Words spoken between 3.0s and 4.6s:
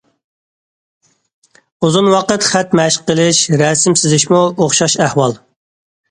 قىلىش، رەسىم سىزىشمۇ